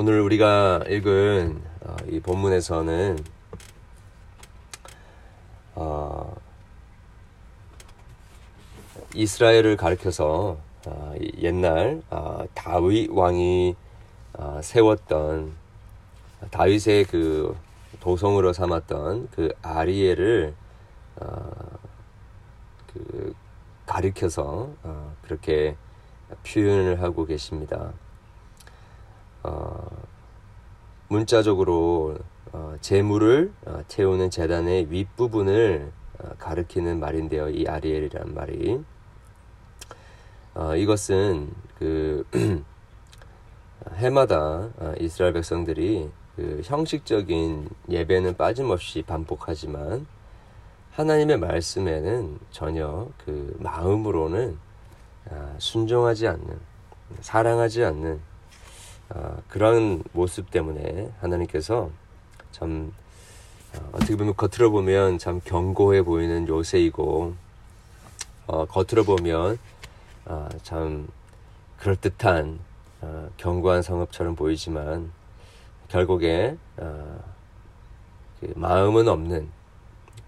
오늘 0.00 0.20
우리가 0.20 0.84
읽은 0.88 1.60
어, 1.80 1.96
이 2.08 2.20
본문에서는 2.20 3.18
어, 5.74 6.36
이스라엘을 9.12 9.76
가리켜서 9.76 10.56
어, 10.86 11.14
옛날 11.38 12.00
어, 12.10 12.44
다윗 12.54 13.10
왕이 13.10 13.74
어, 14.34 14.60
세웠던 14.62 15.52
다윗의 16.52 17.06
그 17.06 17.56
도성으로 17.98 18.52
삼았던 18.52 19.30
그 19.32 19.48
아리엘을 19.62 20.54
어, 21.16 21.50
그 22.92 23.34
가리켜서 23.84 24.70
어, 24.84 25.16
그렇게 25.22 25.74
표현을 26.46 27.02
하고 27.02 27.26
계십니다. 27.26 27.94
어, 29.42 29.86
문자적으로 31.08 32.18
어, 32.52 32.76
재물을 32.80 33.52
어, 33.66 33.80
태우는 33.88 34.30
재단의 34.30 34.90
윗부분을 34.90 35.92
어, 36.18 36.28
가리키는 36.38 37.00
말인데요. 37.00 37.48
이 37.50 37.66
아리엘이라는 37.66 38.34
말이 38.34 38.80
어, 40.54 40.74
이것은 40.74 41.50
그 41.78 42.24
해마다 43.94 44.70
어, 44.78 44.94
이스라엘 44.98 45.32
백성들이 45.32 46.10
그 46.36 46.60
형식적인 46.64 47.68
예배는 47.88 48.36
빠짐없이 48.36 49.02
반복하지만 49.02 50.06
하나님의 50.92 51.38
말씀에는 51.38 52.38
전혀 52.50 53.08
그 53.24 53.56
마음으로는 53.60 54.58
아, 55.30 55.54
순종하지 55.58 56.26
않는 56.26 56.58
사랑하지 57.20 57.84
않는 57.84 58.20
아, 59.10 59.36
그런 59.48 60.02
모습 60.12 60.50
때문에 60.50 61.10
하나님께서 61.20 61.90
참 62.52 62.92
어, 63.74 63.90
어떻게 63.92 64.16
보면 64.16 64.34
겉으로 64.36 64.70
보면 64.70 65.18
참 65.18 65.40
견고해 65.44 66.02
보이는 66.02 66.46
요새이고 66.46 67.34
어, 68.46 68.64
겉으로 68.66 69.04
보면 69.04 69.58
어, 70.26 70.48
참 70.62 71.08
그럴듯한 71.78 72.58
어, 73.00 73.30
견고한 73.36 73.82
성읍처럼 73.82 74.36
보이지만 74.36 75.10
결국에 75.88 76.56
어, 76.76 77.18
그 78.40 78.52
마음은 78.56 79.08
없는 79.08 79.48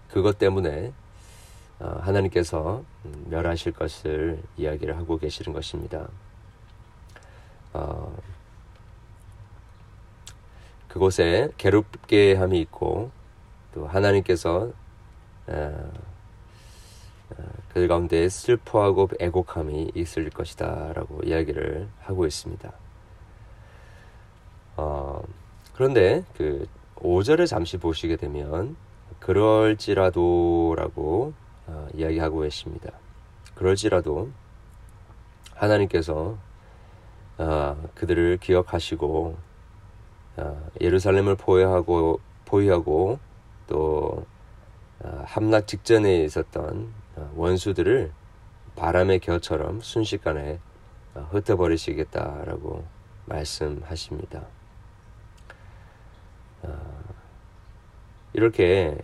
그것 0.09 0.37
때문에 0.37 0.91
어, 1.79 1.99
하나님께서 2.01 2.83
음, 3.05 3.25
멸하실 3.29 3.73
것을 3.73 4.41
이야기를 4.57 4.97
하고 4.97 5.17
계시는 5.17 5.53
것입니다. 5.53 6.07
어, 7.73 8.15
그곳에 10.91 11.49
괴롭게 11.57 12.35
함이 12.35 12.59
있고 12.59 13.11
또 13.73 13.87
하나님께서 13.87 14.73
어, 15.47 15.91
어, 17.29 17.35
그 17.73 17.87
가운데 17.87 18.27
슬퍼하고 18.27 19.07
애곡함이 19.17 19.93
있을 19.95 20.29
것이다라고 20.29 21.21
이야기를 21.23 21.87
하고 22.01 22.25
있습니다. 22.25 22.73
어, 24.75 25.23
그런데 25.73 26.25
그 26.35 26.67
5절을 26.97 27.47
잠시 27.47 27.77
보시게 27.77 28.17
되면 28.17 28.75
그럴지라도라고 29.21 30.11
어, 31.67 31.87
이야기하고 31.95 32.41
계십니다. 32.41 32.91
그럴지라도 33.55 34.29
하나님께서 35.55 36.37
어, 37.37 37.89
그들을 37.95 38.39
기억하시고 38.41 39.50
어, 40.37 40.69
예루살렘을 40.79 41.35
포위하고 41.35 42.19
포위하고 42.45 43.19
또 43.67 44.25
어, 44.99 45.23
함락 45.25 45.67
직전에 45.67 46.23
있었던 46.23 46.93
어, 47.15 47.31
원수들을 47.35 48.11
바람의 48.75 49.19
겨처럼 49.19 49.81
순식간에 49.81 50.59
어, 51.15 51.27
흩어버리시겠다라고 51.31 52.85
말씀하십니다. 53.25 54.45
어, 56.63 57.01
이렇게 58.33 58.97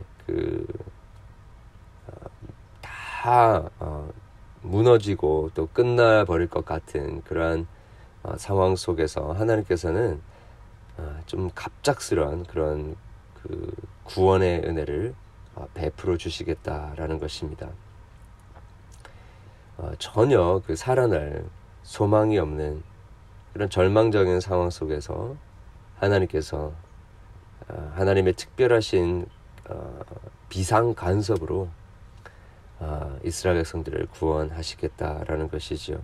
그다 3.23 3.69
어, 3.79 4.09
무너지고 4.61 5.51
또 5.53 5.67
끝나버릴 5.67 6.49
것 6.49 6.66
같은 6.66 7.21
그러한 7.23 7.67
어, 8.23 8.37
상황 8.37 8.75
속에서 8.75 9.33
하나님께서는 9.33 10.21
어, 10.21 10.36
좀 11.25 11.50
갑작스러운 11.53 12.44
그런 12.46 12.96
그 13.41 13.72
구원의 14.03 14.63
은혜를 14.66 15.13
어, 15.56 15.68
베풀어 15.74 16.18
주시겠다라는 16.18 17.19
것입니다. 17.19 17.69
어, 19.78 19.91
전혀 20.00 20.62
그 20.66 20.75
살아날 20.75 21.46
소망이 21.84 22.38
없는 22.38 22.84
그런 23.53 23.69
절망적인 23.69 24.40
상황 24.40 24.69
속에서 24.69 25.35
하나님께서 26.00 26.74
어, 27.68 27.91
하나님의 27.96 28.34
특별하신 28.34 29.25
어, 29.69 30.00
비상 30.50 30.94
간섭으로 30.94 31.68
어, 32.79 33.19
이스라엘 33.24 33.58
백성들을 33.58 34.08
구원하시겠다라는 34.12 35.50
것이지요. 35.50 36.00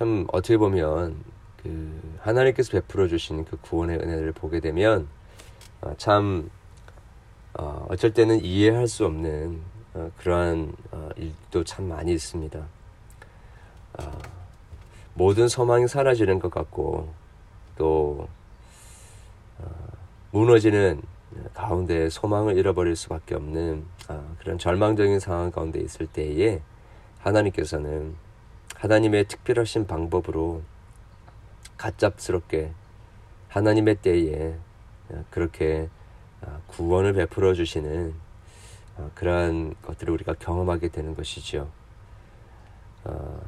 참 0.00 0.26
어떻게 0.32 0.56
보면 0.56 1.14
그 1.62 2.16
하나님께서 2.20 2.72
베풀어 2.72 3.06
주신 3.06 3.44
그 3.44 3.58
구원의 3.60 3.98
은혜를 3.98 4.32
보게 4.32 4.58
되면 4.58 5.06
어, 5.82 5.92
참 5.98 6.50
어, 7.52 7.84
어쩔 7.90 8.14
때는 8.14 8.42
이해할 8.42 8.88
수 8.88 9.04
없는 9.04 9.60
어, 9.92 10.10
그러한 10.16 10.72
어, 10.90 11.10
일도 11.16 11.64
참 11.64 11.86
많이 11.86 12.14
있습니다. 12.14 12.58
어, 13.98 14.18
모든 15.12 15.48
소망이 15.48 15.86
사라지는 15.86 16.38
것 16.38 16.50
같고 16.50 17.12
또 17.76 18.26
어, 19.58 19.70
무너지는 20.30 21.02
가운데 21.52 22.08
소망을 22.08 22.56
잃어버릴 22.56 22.96
수밖에 22.96 23.34
없는 23.34 23.84
어, 24.08 24.34
그런 24.38 24.56
절망적인 24.56 25.20
상황 25.20 25.50
가운데 25.50 25.78
있을 25.78 26.06
때에 26.06 26.62
하나님께서는 27.18 28.29
하나님의 28.80 29.24
특별하신 29.28 29.86
방법으로 29.86 30.62
가짭스럽게 31.76 32.72
하나님의 33.48 33.96
때에 33.96 34.54
그렇게 35.28 35.90
구원을 36.68 37.12
베풀어 37.12 37.52
주시는 37.52 38.14
그러한 39.14 39.74
것들을 39.82 40.14
우리가 40.14 40.34
경험하게 40.34 40.88
되는 40.88 41.14
것이지요. 41.14 41.68
어, 43.04 43.40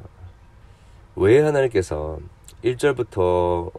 왜 1.15 1.41
하나님께서 1.41 2.19
1절부터 2.63 3.71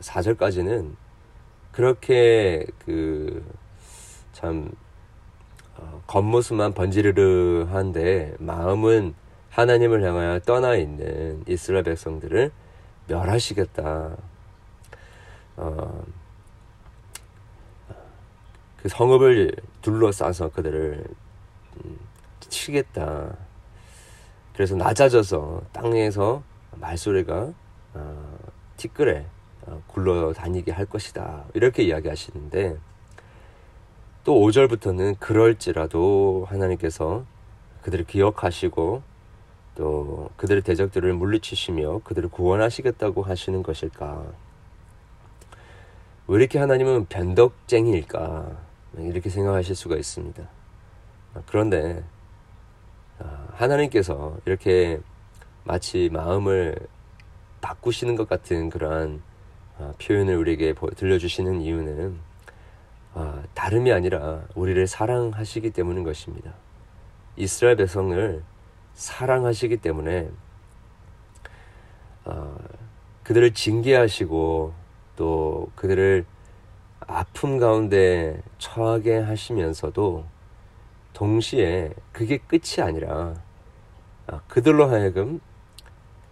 4절까지는 0.00 0.94
그렇게 1.70 2.66
그참 4.32 4.70
어, 5.76 6.02
겉모습만 6.06 6.74
번지르르 6.74 7.68
한데 7.70 8.34
마음은 8.38 9.14
하나님을 9.52 10.02
향하여 10.02 10.40
떠나 10.40 10.76
있는 10.76 11.44
이스라엘 11.46 11.84
백성들을 11.84 12.50
멸하시겠다. 13.06 14.16
어, 15.58 16.04
그 18.78 18.88
성읍을 18.88 19.54
둘러싸서 19.82 20.48
그들을 20.50 21.04
음, 21.84 21.98
치겠다. 22.40 23.36
그래서 24.54 24.74
낮아져서 24.74 25.62
땅에서 25.72 26.42
말소리가 26.72 27.52
어, 27.94 28.38
티끌에 28.78 29.26
어, 29.66 29.82
굴러다니게 29.86 30.72
할 30.72 30.86
것이다. 30.86 31.44
이렇게 31.52 31.82
이야기하시는데 31.82 32.78
또 34.24 34.34
5절부터는 34.34 35.20
그럴지라도 35.20 36.46
하나님께서 36.48 37.26
그들을 37.82 38.06
기억하시고 38.06 39.11
또 39.74 40.28
그들의 40.36 40.62
대적들을 40.62 41.12
물리치시며 41.14 42.00
그들을 42.04 42.28
구원하시겠다고 42.28 43.22
하시는 43.22 43.62
것일까? 43.62 44.24
왜 46.28 46.38
이렇게 46.38 46.58
하나님은 46.58 47.06
변덕쟁이일까? 47.06 48.72
이렇게 48.98 49.30
생각하실 49.30 49.74
수가 49.74 49.96
있습니다. 49.96 50.42
그런데 51.46 52.04
아, 53.18 53.48
하나님께서 53.52 54.36
이렇게 54.44 55.00
마치 55.64 56.10
마음을 56.12 56.76
바꾸시는 57.60 58.16
것 58.16 58.28
같은 58.28 58.68
그러한 58.68 59.22
아, 59.78 59.92
표현을 60.00 60.36
우리에게 60.36 60.74
들려주시는 60.96 61.62
이유는 61.62 62.18
아, 63.14 63.42
다름이 63.54 63.92
아니라 63.92 64.42
우리를 64.54 64.86
사랑하시기 64.86 65.70
때문인 65.70 66.04
것입니다. 66.04 66.52
이스라엘 67.36 67.76
백성을 67.76 68.42
사랑하시기 68.94 69.78
때문에 69.78 70.30
그들을 73.24 73.54
징계하시고 73.54 74.74
또 75.16 75.70
그들을 75.76 76.24
아픔 77.00 77.58
가운데 77.58 78.42
처하게 78.58 79.18
하시면서도 79.18 80.24
동시에 81.12 81.94
그게 82.12 82.38
끝이 82.38 82.82
아니라 82.82 83.34
아, 84.26 84.40
그들로 84.48 84.88
하여금 84.88 85.40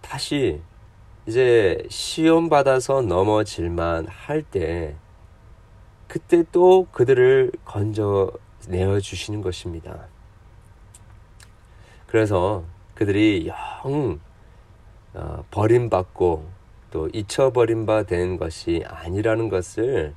다시 0.00 0.62
이제 1.26 1.84
시험 1.90 2.48
받아서 2.48 3.02
넘어질만 3.02 4.06
할 4.08 4.42
때 4.42 4.96
그때 6.08 6.44
또 6.50 6.88
그들을 6.92 7.52
건져 7.64 8.32
내어 8.68 8.98
주시는 9.00 9.42
것입니다. 9.42 10.09
그래서 12.10 12.64
그들이 12.96 13.46
영 13.46 14.18
어, 15.14 15.44
버림받고 15.52 16.48
또 16.90 17.08
잊혀버린 17.12 17.86
바 17.86 18.02
된 18.02 18.36
것이 18.36 18.82
아니라는 18.84 19.48
것을 19.48 20.14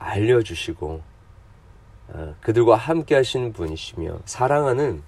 알려주시고 0.00 1.02
어, 2.08 2.34
그들과 2.40 2.74
함께 2.74 3.14
하신 3.14 3.52
분이시며 3.52 4.18
사랑하는 4.24 5.04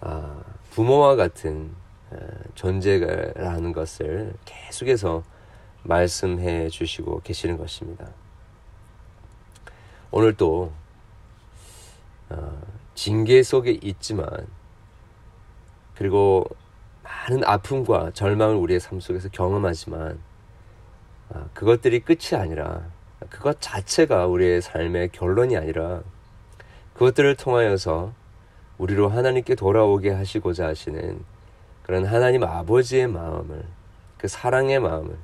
어, 0.00 0.42
부모와 0.72 1.14
같은 1.14 1.70
어, 2.10 2.16
존재라는 2.56 3.72
것을 3.72 4.34
계속해서 4.44 5.22
말씀해 5.84 6.68
주시고 6.68 7.20
계시는 7.20 7.58
것입니다. 7.58 8.08
오늘도 10.10 10.72
징계 12.96 13.44
속에 13.44 13.78
있지만 13.82 14.48
그리고 15.96 16.44
많은 17.02 17.44
아픔과 17.44 18.10
절망을 18.12 18.56
우리의 18.56 18.80
삶 18.80 19.00
속에서 19.00 19.28
경험하지만 19.28 20.18
그것들이 21.54 22.00
끝이 22.00 22.40
아니라 22.40 22.82
그것 23.30 23.60
자체가 23.60 24.26
우리의 24.26 24.62
삶의 24.62 25.10
결론이 25.10 25.56
아니라 25.56 26.02
그것들을 26.94 27.36
통하여서 27.36 28.12
우리로 28.78 29.08
하나님께 29.08 29.54
돌아오게 29.54 30.10
하시고자 30.10 30.66
하시는 30.66 31.24
그런 31.82 32.04
하나님 32.04 32.42
아버지의 32.44 33.06
마음을 33.06 33.64
그 34.18 34.28
사랑의 34.28 34.80
마음을 34.80 35.16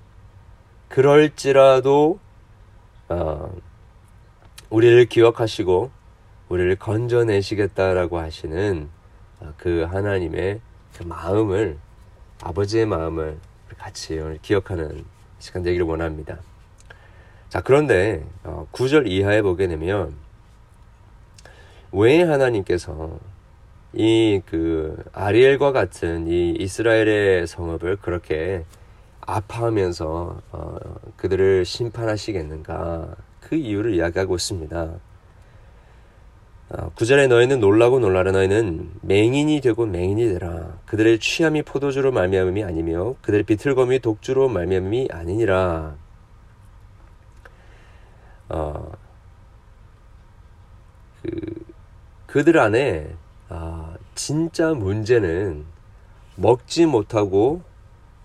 그럴지라도 0.88 2.18
어, 3.08 3.54
우리를 4.70 5.04
기억하시고 5.06 5.90
우리를 6.48 6.76
건져내시겠다라고 6.76 8.18
하시는 8.18 8.88
어, 8.88 9.01
그 9.56 9.82
하나님의 9.82 10.60
그 10.96 11.02
마음을 11.04 11.78
아버지의 12.42 12.86
마음을 12.86 13.38
같이 13.78 14.20
기억하는 14.42 15.04
시간 15.38 15.62
되기를 15.62 15.86
원합니다. 15.86 16.38
자, 17.48 17.60
그런데 17.60 18.24
어, 18.44 18.66
9절 18.72 19.06
이하에 19.08 19.42
보게 19.42 19.66
되면 19.68 20.14
왜 21.92 22.22
하나님께서 22.22 23.18
이 23.94 24.40
그 24.46 24.96
아리엘과 25.12 25.72
같은 25.72 26.26
이 26.26 26.54
이스라엘의 26.58 27.46
성읍을 27.46 27.96
그렇게 27.96 28.64
아파하면서 29.20 30.40
어, 30.52 30.76
그들을 31.16 31.64
심판하시겠는가 31.64 33.14
그 33.40 33.54
이유를 33.56 33.94
이야기하고 33.94 34.36
있습니다. 34.36 34.94
어, 36.74 36.90
구절에 36.94 37.26
너희는 37.26 37.60
놀라고 37.60 37.98
놀라라. 38.00 38.32
너희는 38.32 38.92
맹인이 39.02 39.60
되고 39.60 39.84
맹인이 39.84 40.28
되라. 40.28 40.78
그들의 40.86 41.18
취함이 41.18 41.62
포도주로 41.62 42.12
말미암음이 42.12 42.64
아니며 42.64 43.14
그들의 43.20 43.44
비틀거미 43.44 43.98
독주로 44.00 44.48
말미암음이 44.48 45.08
아니니라. 45.10 45.96
어, 48.48 48.92
그, 51.22 51.64
그들 52.26 52.58
안에 52.58 53.14
아, 53.50 53.94
진짜 54.14 54.72
문제는 54.72 55.66
먹지 56.36 56.86
못하고 56.86 57.62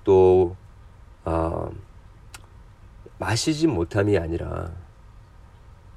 또 0.06 0.56
아, 1.26 1.70
마시지 3.18 3.68
못함이 3.68 4.18
아니라 4.18 4.72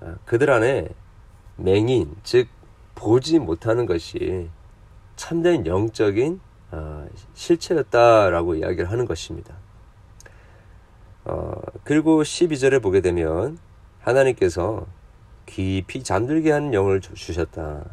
아, 0.00 0.16
그들 0.24 0.50
안에 0.50 0.88
맹인 1.62 2.14
즉 2.22 2.48
보지 2.94 3.38
못하는 3.38 3.86
것이 3.86 4.48
참된 5.16 5.66
영적인 5.66 6.40
아, 6.70 7.06
실체였다라고 7.34 8.54
이야기를 8.56 8.90
하는 8.90 9.06
것입니다. 9.06 9.54
어, 11.24 11.52
그리고 11.84 12.22
12절에 12.22 12.82
보게 12.82 13.00
되면 13.00 13.58
하나님께서 14.00 14.86
깊이 15.46 16.02
잠들게 16.02 16.50
하는 16.52 16.72
영을 16.74 17.00
주셨다. 17.00 17.84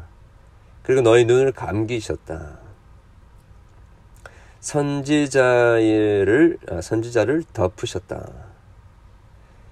그리고 0.84 1.02
너희 1.02 1.26
눈을 1.26 1.52
감기셨다. 1.52 2.60
선지자를 4.60 6.58
아, 6.70 6.82
선지자를 6.82 7.44
덮으셨다. 7.54 8.30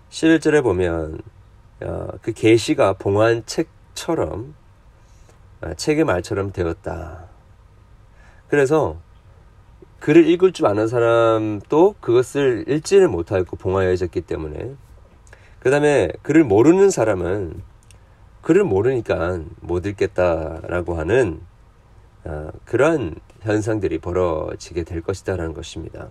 11절에 0.09 0.63
보면 0.63 1.19
어, 1.83 2.07
그 2.21 2.31
계시가 2.33 2.93
봉한 2.93 3.43
책 3.45 3.74
처럼 3.95 4.53
아, 5.61 5.73
책의 5.73 6.03
말처럼 6.03 6.51
되었다. 6.51 7.25
그래서 8.47 8.97
글을 9.99 10.27
읽을 10.27 10.51
줄 10.51 10.67
아는 10.67 10.87
사람도 10.87 11.95
그것을 11.99 12.65
읽지를 12.67 13.07
못하고 13.07 13.55
봉하여졌기 13.55 14.21
때문에 14.21 14.75
그 15.59 15.71
다음에 15.71 16.09
글을 16.21 16.43
모르는 16.43 16.91
사람은 16.91 17.63
글을 18.41 18.63
모르니까 18.63 19.39
못 19.61 19.87
읽겠다라고 19.87 20.93
하는 20.99 21.41
어, 22.25 22.49
그러한 22.65 23.15
현상들이 23.41 23.97
벌어지게 23.99 24.83
될 24.83 25.01
것이다라는 25.01 25.53
것입니다. 25.53 26.09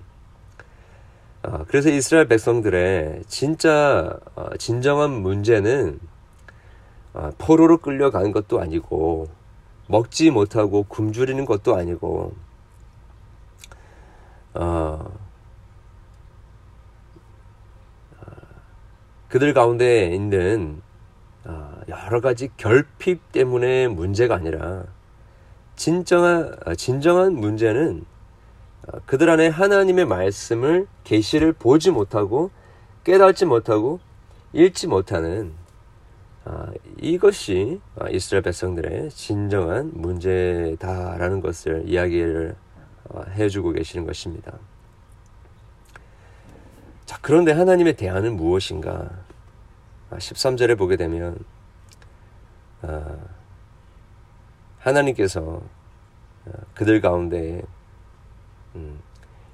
어, 1.45 1.65
그래서 1.69 1.91
이스라엘 1.91 2.27
백성들의 2.27 3.23
진짜 3.29 4.19
어, 4.35 4.57
진정한 4.59 5.11
문제는 5.11 6.01
어, 7.15 7.31
포로로 7.39 7.79
끌려간 7.79 8.33
것도 8.33 8.61
아니고 8.61 9.29
먹지 9.87 10.31
못하고 10.31 10.85
굶주리는 10.85 11.45
것도 11.47 11.77
아니고 11.77 12.35
어, 14.55 15.13
그들 19.29 19.53
가운데 19.53 20.15
있는 20.15 20.81
어, 21.45 21.81
여러 21.89 22.21
가지 22.21 22.51
결핍 22.57 23.33
때문에 23.33 23.89
문제가 23.89 24.37
아니라 24.37 24.85
진정한 25.77 26.55
어, 26.65 26.75
진정한 26.75 27.35
문제는 27.35 28.05
어, 28.87 28.99
그들 29.07 29.29
안에 29.31 29.49
하나님의 29.49 30.05
말씀을 30.05 30.87
계시를 31.03 31.53
보지 31.53 31.91
못하고 31.91 32.51
깨닫지 33.03 33.45
못하고 33.47 33.99
읽지 34.53 34.87
못하는 34.87 35.53
이것이 37.01 37.81
이스라엘 38.11 38.43
백성들의 38.43 39.11
진정한 39.11 39.91
문제다라는 39.95 41.41
것을 41.41 41.85
이야기를 41.87 42.55
해주고 43.37 43.73
계시는 43.73 44.07
것입니다. 44.07 44.59
자, 47.07 47.19
그런데 47.21 47.53
하나님의 47.53 47.97
대안은 47.97 48.37
무엇인가? 48.37 49.11
13절에 50.11 50.73
아, 50.73 50.75
보게 50.77 50.97
되면, 50.97 51.39
아, 52.83 53.17
하나님께서 54.79 55.63
아, 56.47 56.51
그들 56.75 57.01
가운데, 57.01 57.63
음, 58.75 59.01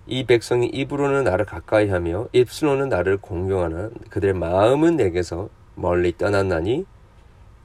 이 0.06 0.24
백성이 0.24 0.66
입으로는 0.66 1.24
나를 1.24 1.44
가까이 1.44 1.88
하며 1.88 2.28
입술로는 2.32 2.88
나를 2.88 3.18
공경하는 3.18 3.92
그들의 4.10 4.34
마음은 4.34 4.96
내게서 4.96 5.48
멀리 5.80 6.16
떠났나니 6.16 6.84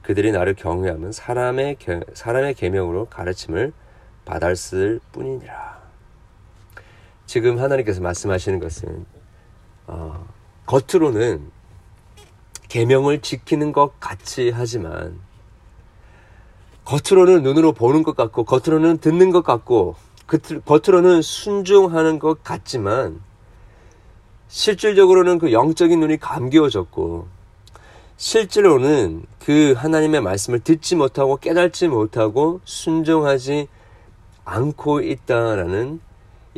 그들이 0.02 0.32
나를 0.32 0.54
경외하면 0.54 1.12
사람의, 1.12 1.78
사람의 2.14 2.54
계명으로 2.54 3.06
가르침을 3.06 3.72
받았을 4.24 5.00
뿐이니라. 5.12 5.76
지금 7.26 7.58
하나님께서 7.58 8.00
말씀하시는 8.00 8.60
것은 8.60 9.04
어, 9.88 10.26
겉으로는 10.66 11.50
계명을 12.68 13.20
지키는 13.20 13.72
것 13.72 13.98
같이 14.00 14.50
하지만 14.54 15.18
겉으로는 16.84 17.42
눈으로 17.42 17.72
보는 17.72 18.02
것 18.02 18.16
같고 18.16 18.44
겉으로는 18.44 18.98
듣는 18.98 19.30
것 19.30 19.42
같고 19.42 19.96
겉으로는 20.64 21.22
순종하는 21.22 22.18
것 22.18 22.42
같지만 22.42 23.20
실질적으로는 24.48 25.38
그 25.38 25.52
영적인 25.52 25.98
눈이 25.98 26.18
감겨졌고 26.18 27.35
실제로는 28.16 29.26
그 29.38 29.74
하나님의 29.76 30.22
말씀을 30.22 30.60
듣지 30.60 30.96
못하고 30.96 31.36
깨닫지 31.36 31.88
못하고 31.88 32.60
순종하지 32.64 33.68
않고 34.44 35.00
있다라는 35.00 36.00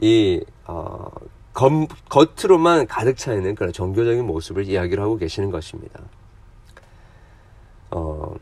이 0.00 0.44
어, 0.66 1.10
겉, 1.52 1.88
겉으로만 2.08 2.86
가득 2.86 3.16
차 3.16 3.32
있는 3.32 3.54
그런 3.54 3.72
종교적인 3.72 4.24
모습을 4.24 4.66
이야기를 4.66 5.02
하고 5.02 5.16
계시는 5.16 5.50
것입니다. 5.50 6.00
어, 7.90 8.34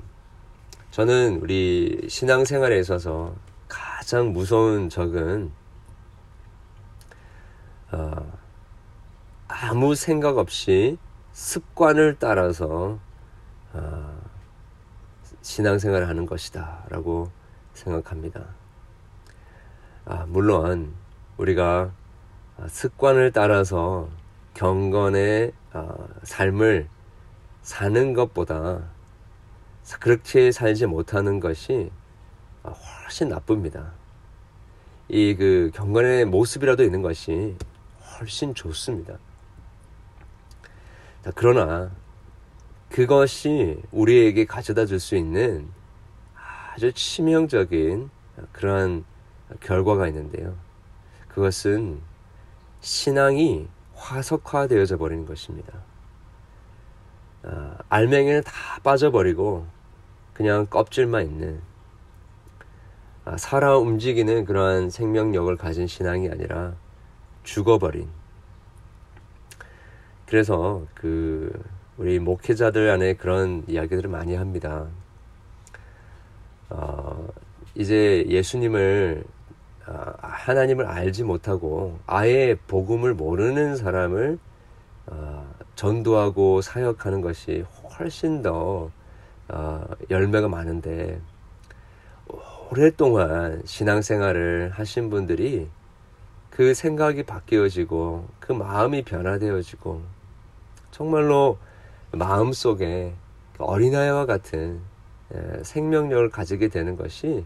저는 0.90 1.40
우리 1.40 2.06
신앙생활에 2.08 2.78
있어서 2.80 3.34
가장 3.68 4.32
무서운 4.32 4.90
적은 4.90 5.52
어, 7.92 8.32
아무 9.48 9.94
생각 9.94 10.36
없이 10.36 10.98
습관을 11.32 12.16
따라서 12.18 12.98
어, 13.76 14.16
신앙생활을 15.42 16.08
하는 16.08 16.26
것이다라고 16.26 17.30
생각합니다. 17.74 18.44
아, 20.04 20.24
물론 20.28 20.94
우리가 21.36 21.90
습관을 22.68 23.32
따라서 23.32 24.08
경건의 24.54 25.52
어, 25.72 26.08
삶을 26.22 26.88
사는 27.62 28.14
것보다 28.14 28.80
그렇게 30.00 30.50
살지 30.50 30.86
못하는 30.86 31.38
것이 31.40 31.90
훨씬 32.64 33.28
나쁩니다. 33.28 33.92
이 35.08 35.34
그 35.36 35.70
경건의 35.74 36.24
모습이라도 36.24 36.82
있는 36.82 37.02
것이 37.02 37.56
훨씬 38.18 38.54
좋습니다. 38.54 39.18
자, 41.22 41.30
그러나 41.34 41.90
그것이 42.90 43.82
우리에게 43.90 44.44
가져다 44.44 44.86
줄 44.86 45.00
수 45.00 45.16
있는 45.16 45.68
아주 46.74 46.92
치명적인 46.92 48.10
그러한 48.52 49.04
결과가 49.60 50.08
있는데요. 50.08 50.54
그것은 51.28 52.00
신앙이 52.80 53.68
화석화되어져 53.94 54.98
버리는 54.98 55.24
것입니다. 55.26 55.72
아, 57.44 57.78
알맹이는 57.88 58.42
다 58.42 58.52
빠져버리고 58.82 59.66
그냥 60.34 60.66
껍질만 60.66 61.24
있는 61.26 61.60
아, 63.24 63.36
살아 63.36 63.76
움직이는 63.78 64.44
그러한 64.44 64.90
생명력을 64.90 65.56
가진 65.56 65.86
신앙이 65.86 66.28
아니라 66.28 66.74
죽어버린 67.42 68.08
그래서 70.26 70.84
그 70.94 71.50
우리 71.98 72.18
목회자들 72.18 72.90
안에 72.90 73.14
그런 73.14 73.64
이야기들을 73.66 74.10
많이 74.10 74.34
합니다. 74.34 74.86
어, 76.68 77.26
이제 77.74 78.24
예수님을 78.28 79.24
아, 79.86 80.14
하나님을 80.20 80.84
알지 80.84 81.24
못하고 81.24 81.98
아예 82.06 82.56
복음을 82.66 83.14
모르는 83.14 83.76
사람을 83.76 84.38
어, 85.06 85.54
전도하고 85.74 86.60
사역하는 86.60 87.22
것이 87.22 87.64
훨씬 87.98 88.42
더 88.42 88.90
어, 89.48 89.84
열매가 90.10 90.48
많은데 90.48 91.18
오랫동안 92.70 93.62
신앙생활을 93.64 94.70
하신 94.74 95.08
분들이 95.08 95.68
그 96.50 96.74
생각이 96.74 97.22
바뀌어지고 97.22 98.26
그 98.40 98.52
마음이 98.52 99.02
변화되어지고 99.02 100.02
정말로 100.90 101.58
마음속에 102.16 103.14
어린아이와 103.58 104.26
같은 104.26 104.80
생명력을 105.62 106.28
가지게 106.30 106.68
되는 106.68 106.96
것이 106.96 107.44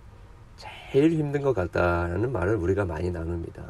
제일 0.57 1.13
힘든 1.13 1.43
것 1.43 1.55
같다라는 1.55 2.33
말을 2.33 2.57
우리가 2.57 2.85
많이 2.85 3.11
나눕니다. 3.11 3.63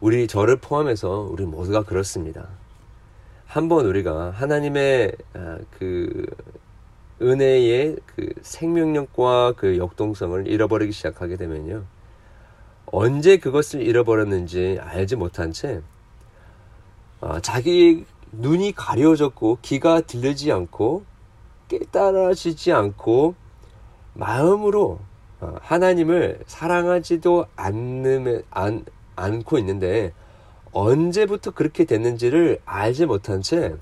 우리 0.00 0.26
저를 0.26 0.56
포함해서 0.56 1.28
우리 1.30 1.44
모두가 1.44 1.82
그렇습니다. 1.82 2.48
한번 3.46 3.86
우리가 3.86 4.30
하나님의 4.30 5.12
아, 5.34 5.58
그 5.78 6.26
은혜의 7.22 7.96
그 8.06 8.32
생명력과 8.42 9.52
그 9.56 9.78
역동성을 9.78 10.46
잃어버리기 10.48 10.92
시작하게 10.92 11.36
되면요. 11.36 11.84
언제 12.86 13.38
그것을 13.38 13.82
잃어버렸는지 13.82 14.78
알지 14.80 15.16
못한 15.16 15.52
채 15.52 15.80
어, 17.20 17.40
자기 17.40 18.04
눈이 18.38 18.72
가려졌고 18.72 19.58
귀가 19.62 20.00
들리지 20.00 20.52
않고 20.52 21.04
깨달아지지 21.68 22.72
않고 22.72 23.34
마음으로 24.14 25.00
어, 25.40 25.56
하나님을 25.60 26.40
사랑하지도 26.46 27.46
않는, 27.56 28.42
안, 28.50 28.84
않고 29.16 29.58
있는데 29.58 30.12
언제부터 30.72 31.52
그렇게 31.52 31.84
됐는지를 31.84 32.60
알지 32.64 33.06
못한 33.06 33.42
채 33.42 33.74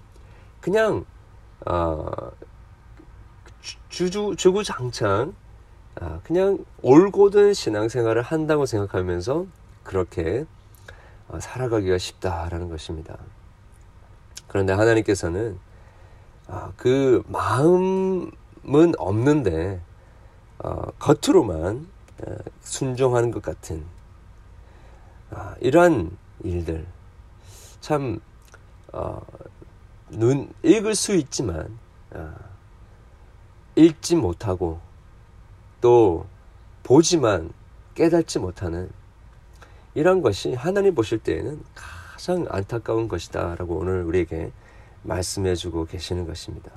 그냥 0.60 1.04
어, 1.66 2.10
주주 3.88 4.34
주구장창 4.36 5.34
아, 6.00 6.20
그냥 6.24 6.64
올곧은 6.80 7.52
신앙생활을 7.54 8.22
한다고 8.22 8.66
생각하면서 8.66 9.46
그렇게 9.84 10.46
어, 11.28 11.38
살아가기가 11.38 11.98
쉽다라는 11.98 12.68
것입니다. 12.68 13.18
그런데 14.52 14.74
하나님께서는 14.74 15.58
아, 16.46 16.72
그 16.76 17.22
마음은 17.26 18.92
없는데 18.98 19.80
어, 20.58 20.90
겉으로만 20.98 21.88
어, 22.26 22.36
순종하는 22.60 23.30
것 23.30 23.40
같은 23.42 23.82
아, 25.30 25.54
이러한 25.60 26.14
일들. 26.44 26.86
참눈 27.80 28.20
읽을 30.62 30.94
수 30.94 31.14
있지만 31.14 31.76
읽지 33.74 34.16
못하고 34.16 34.80
또 35.80 36.26
보지만 36.82 37.50
깨닫지 37.94 38.38
못하는 38.38 38.90
이런 39.94 40.22
것이 40.22 40.54
하나님 40.54 40.94
보실 40.94 41.18
때에는 41.18 41.60
가장 42.22 42.46
안타까운 42.50 43.08
것이다라고 43.08 43.78
오늘 43.78 44.04
우리에게 44.04 44.52
말씀해 45.02 45.56
주고 45.56 45.86
계시는 45.86 46.24
것입니다. 46.24 46.70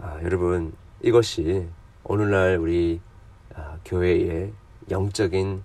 아, 0.00 0.18
여러분, 0.24 0.74
이것이 1.00 1.68
오늘날 2.02 2.56
우리 2.56 3.00
아, 3.54 3.78
교회의 3.84 4.52
영적인 4.90 5.62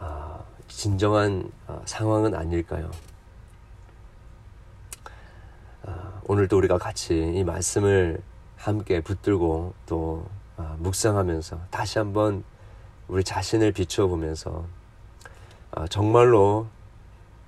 아, 0.00 0.42
진정한 0.66 1.52
아, 1.68 1.80
상황은 1.84 2.34
아닐까요? 2.34 2.90
아, 5.84 6.20
오늘도 6.24 6.58
우리가 6.58 6.76
같이 6.78 7.34
이 7.36 7.44
말씀을 7.44 8.20
함께 8.56 9.00
붙들고 9.00 9.74
또 9.86 10.26
아, 10.56 10.74
묵상하면서 10.80 11.60
다시 11.70 11.98
한번 11.98 12.42
우리 13.06 13.22
자신을 13.22 13.70
비춰보면서 13.70 14.66
아, 15.70 15.86
정말로 15.86 16.66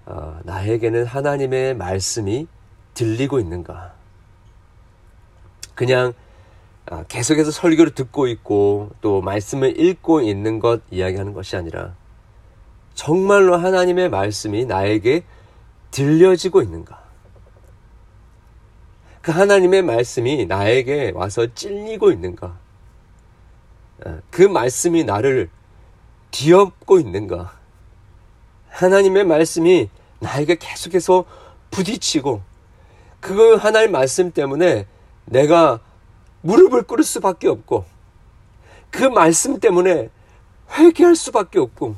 아, 0.07 0.41
나에게는 0.45 1.05
하나님의 1.05 1.77
말씀이 1.77 2.47
들리고 2.95 3.39
있는가? 3.39 3.95
그냥 5.75 6.13
계속해서 7.09 7.51
설교를 7.51 7.95
듣고 7.95 8.27
있고 8.27 8.91
또 9.01 9.21
말씀을 9.21 9.79
읽고 9.79 10.23
있는 10.23 10.59
것 10.59 10.83
이야기하는 10.91 11.33
것이 11.33 11.57
아니라 11.57 11.95
정말로 12.95 13.57
하나님의 13.57 14.11
말씀이 14.11 14.67
나에게 14.67 15.23
들려지고 15.91 16.63
있는가? 16.63 17.01
그 19.23 19.33
하나님의 19.33 19.83
말씀이 19.83 20.47
나에게 20.47 21.13
와서 21.15 21.47
찔리고 21.55 22.11
있는가? 22.11 22.59
어, 24.07 24.19
그 24.31 24.43
말씀이 24.43 25.05
나를 25.05 25.51
뒤엎고 26.31 27.01
있는가? 27.01 27.60
하나님의 28.71 29.25
말씀이 29.25 29.89
나에게 30.21 30.57
계속해서 30.57 31.25
부딪히고 31.71 32.43
그 33.21 33.57
하나님 33.57 33.93
말씀 33.93 34.31
때문에 34.33 34.87
내가 35.27 35.81
무릎을 36.43 36.83
꿇을 36.83 37.05
수밖에 37.05 37.49
없고 37.49 37.85
그 38.91 39.05
말씀 39.05 39.61
때문에 39.61 40.09
회개할 40.73 41.15
수밖에 41.17 41.59
없고 41.59 41.97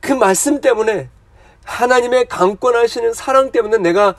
그 0.00 0.12
말씀 0.12 0.60
때문에 0.60 1.08
하나님의 1.64 2.28
강권하시는 2.28 3.12
사랑 3.14 3.52
때문에 3.52 3.78
내가 3.78 4.14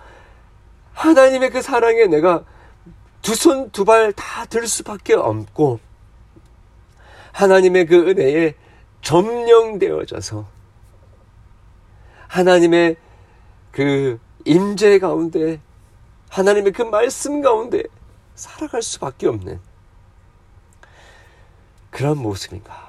하나님의 0.93 1.49
그 1.51 1.61
사랑에 1.61 2.05
내가 2.05 2.43
두 3.21 3.33
손 3.33 3.69
두 3.71 3.83
발 3.85 4.13
다 4.13 4.45
들 4.45 4.67
수밖에 4.67 5.13
없고 5.13 5.79
하나님의 7.33 7.85
그 7.85 8.09
은혜에 8.09 8.55
점령되어져서 9.01 10.45
하나님의 12.29 12.95
그 13.71 14.19
임재 14.45 14.99
가운데 14.99 15.59
하나님의 16.29 16.71
그 16.71 16.83
말씀 16.83 17.41
가운데 17.41 17.83
살아갈 18.35 18.81
수밖에 18.81 19.27
없는 19.27 19.59
그런 21.89 22.17
모습인가. 22.17 22.87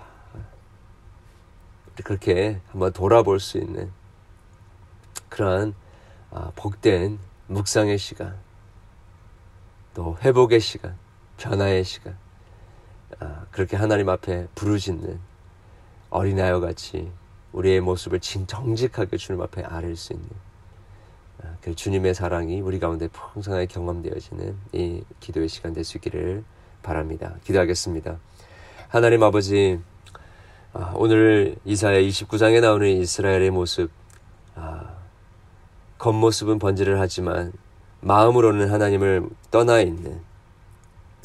그렇게 2.04 2.61
한번 2.70 2.92
돌아볼 2.92 3.40
수 3.40 3.59
있는 3.59 3.90
그러한 5.28 5.75
아, 6.30 6.52
복된 6.54 7.18
묵상의 7.49 7.99
시간, 7.99 8.38
또 9.94 10.16
회복의 10.23 10.61
시간, 10.61 10.97
변화의 11.37 11.85
시간, 11.85 12.16
아, 13.18 13.44
그렇게 13.50 13.76
하나님 13.76 14.09
앞에 14.09 14.47
부르짖는 14.54 15.18
어린아이와 16.11 16.61
같이 16.61 17.11
우리의 17.52 17.80
모습을 17.80 18.21
정직하게 18.21 19.16
주님 19.16 19.40
앞에 19.42 19.62
아릴 19.62 19.97
수 19.97 20.12
있는 20.12 20.28
아, 21.42 21.57
그 21.61 21.75
주님의 21.75 22.14
사랑이 22.14 22.61
우리 22.61 22.78
가운데 22.78 23.09
풍성하게 23.09 23.66
경험되어지는 23.66 24.57
이 24.73 25.02
기도의 25.21 25.49
시간 25.49 25.73
될 25.73 25.85
수 25.85 25.97
있기를 25.99 26.45
바랍니다. 26.83 27.35
기도하겠습니다. 27.45 28.19
하나님 28.88 29.23
아버지, 29.23 29.80
아, 30.73 30.92
오늘 30.97 31.57
이사야 31.64 32.00
29장에 32.00 32.61
나오는 32.61 32.87
이스라엘의 32.88 33.50
모습, 33.50 33.90
아, 34.54 34.95
겉모습은 35.99 36.59
번지를 36.59 37.00
하지만 37.00 37.52
마음으로는 38.00 38.71
하나님을 38.71 39.28
떠나 39.50 39.80
있는 39.80 40.21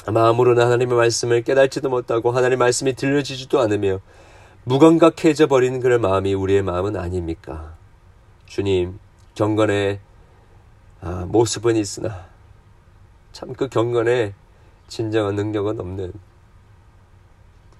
마음으로는 0.08 0.64
하나님의 0.64 0.98
말씀을 0.98 1.42
깨달지도 1.44 1.90
못하고 1.90 2.32
하나님의 2.32 2.58
말씀이 2.58 2.94
들려지지도 2.94 3.60
않으며 3.60 4.00
무감각해져 4.66 5.46
버리는 5.46 5.80
그런 5.80 6.02
마음이 6.02 6.34
우리의 6.34 6.64
마음은 6.64 6.96
아닙니까? 6.98 7.76
주님, 8.48 9.00
경건의 9.36 10.00
아, 11.02 11.26
모습은 11.28 11.76
있으나 11.76 12.28
참 13.32 13.54
그 13.54 13.68
경건의 13.70 14.34
진정한 14.88 15.36
능력은 15.36 15.80
없는 15.80 16.14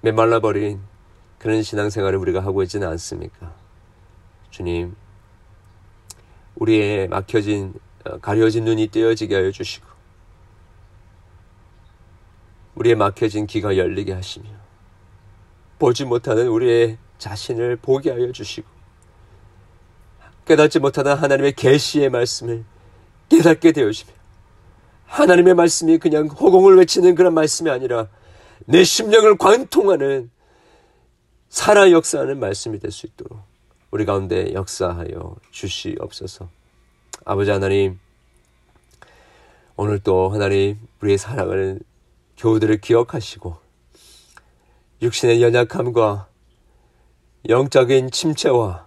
메말라 0.00 0.38
버린 0.38 0.80
그런 1.38 1.62
신앙생활을 1.62 2.18
우리가 2.20 2.40
하고 2.40 2.62
있지는 2.62 2.86
않습니까? 2.88 3.52
주님, 4.50 4.94
우리의 6.54 7.08
막혀진 7.08 7.74
어, 8.04 8.18
가려진 8.18 8.64
눈이 8.64 8.88
떼어지게 8.88 9.34
하여 9.34 9.50
주시고 9.50 9.86
우리의 12.76 12.94
막혀진 12.94 13.46
귀가 13.48 13.76
열리게 13.76 14.12
하시며 14.12 14.65
보지 15.78 16.04
못하는 16.04 16.48
우리의 16.48 16.98
자신을 17.18 17.76
보게 17.76 18.10
하여 18.10 18.32
주시고 18.32 18.66
깨닫지 20.46 20.78
못하는 20.78 21.14
하나님의 21.14 21.54
계시의 21.54 22.10
말씀을 22.10 22.64
깨닫게 23.28 23.72
되어지며 23.72 24.12
하나님의 25.06 25.54
말씀이 25.54 25.98
그냥 25.98 26.26
호공을 26.26 26.76
외치는 26.76 27.14
그런 27.14 27.34
말씀이 27.34 27.70
아니라 27.70 28.08
내 28.66 28.84
심령을 28.84 29.36
관통하는 29.38 30.30
살아 31.48 31.90
역사하는 31.90 32.38
말씀이 32.38 32.78
될 32.78 32.90
수 32.90 33.06
있도록 33.06 33.40
우리 33.90 34.04
가운데 34.04 34.52
역사하여 34.52 35.36
주시옵소서. 35.50 36.48
아버지 37.24 37.50
하나님, 37.50 37.98
오늘 39.76 39.98
또 40.00 40.28
하나님 40.28 40.78
우리의 41.00 41.18
사랑을 41.18 41.80
교우들을 42.36 42.80
기억하시고 42.80 43.56
육신의 45.02 45.42
연약함과 45.42 46.28
영적인 47.48 48.10
침체와 48.10 48.86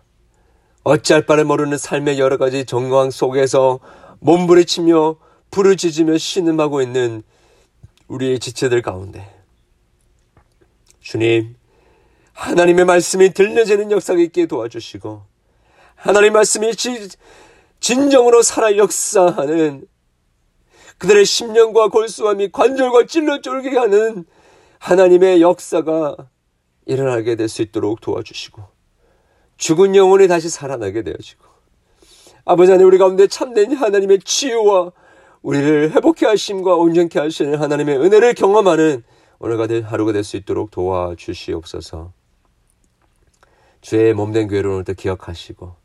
어찌할 0.84 1.26
바를 1.26 1.46
모르는 1.46 1.78
삶의 1.78 2.20
여러 2.20 2.38
가지 2.38 2.66
정황 2.66 3.12
속에서 3.12 3.80
몸부리치며 4.20 5.18
부르짖으며 5.52 6.18
신음하고 6.18 6.82
있는 6.82 7.24
우리의 8.08 8.40
지체들 8.40 8.82
가운데. 8.82 9.40
주님 11.00 11.56
하나님의 12.34 12.86
말씀이 12.86 13.34
들려지는 13.34 13.92
역사가 13.92 14.20
있게 14.22 14.46
도와주시고 14.46 15.24
하나님 15.96 16.34
말씀이 16.34 16.76
지, 16.76 17.10
진정으로 17.80 18.42
살아 18.42 18.78
역사하는 18.78 19.86
그들의 20.98 21.26
심령과 21.26 21.90
골수함이 21.90 22.52
관절과 22.52 23.06
찔러 23.06 23.42
쫄게 23.42 23.78
하는 23.78 24.26
하나님의 24.80 25.42
역사가 25.42 26.16
일어나게 26.86 27.36
될 27.36 27.48
수 27.50 27.62
있도록 27.62 28.02
도와주시고 28.02 28.64
죽은 29.58 29.96
영혼이 29.96 30.28
다시 30.28 30.50
살아나게 30.50 31.04
되어지고 31.04 31.46
아버지 32.46 32.72
하나님 32.72 32.88
우리 32.88 32.98
가운데 32.98 33.28
참된 33.28 33.74
하나님의 33.74 34.20
치유와 34.20 34.92
우리를 35.42 35.92
회복해 35.92 36.26
하심과 36.26 36.76
온전케 36.76 37.20
하시는 37.20 37.60
하나님의 37.60 37.98
은혜를 37.98 38.34
경험하는 38.34 39.04
오늘과 39.40 39.68
하루가 39.88 40.12
될 40.12 40.24
수 40.24 40.36
있도록 40.36 40.70
도와주시옵소서. 40.72 42.12
주의 43.82 44.14
몸된 44.14 44.48
교회를 44.50 44.70
오늘도 44.70 44.94
기억하시고 44.96 45.76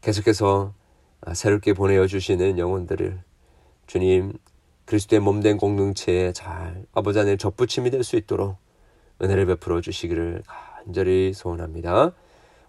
계속해서 0.00 0.72
새롭게 1.34 1.74
보내어 1.74 2.06
주시는 2.06 2.58
영혼들을 2.58 3.22
주님 3.86 4.32
그리스도의 4.90 5.20
몸된 5.20 5.56
공동체에 5.56 6.32
잘 6.32 6.84
아버지 6.92 7.20
하나님 7.20 7.38
접붙임이 7.38 7.90
될 7.90 8.02
수 8.02 8.16
있도록 8.16 8.56
은혜를 9.22 9.46
베풀어 9.46 9.80
주시기를 9.80 10.42
간절히 10.46 11.32
소원합니다. 11.32 12.12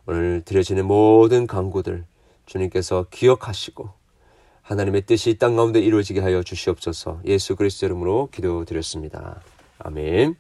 오늘 0.06 0.44
드려지는 0.46 0.86
모든 0.86 1.48
강구들 1.48 2.06
주님께서 2.46 3.08
기억하시고 3.10 3.90
하나님의 4.62 5.08
뜻이 5.08 5.40
땅 5.40 5.56
가운데 5.56 5.80
이루어지게 5.80 6.20
하여 6.20 6.44
주시옵소서 6.44 7.22
예수 7.26 7.56
그리스도 7.56 7.88
이름으로 7.88 8.30
기도드렸습니다. 8.32 9.42
아멘. 9.80 10.36